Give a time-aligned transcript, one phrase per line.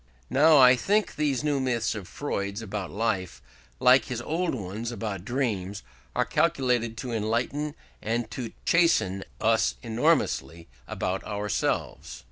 [0.31, 3.39] Now I think these new myths of Freud's about life,
[3.79, 5.83] like his old ones about dreams,
[6.15, 12.19] are calculated to enlighten and to chasten us enormously about ourselves.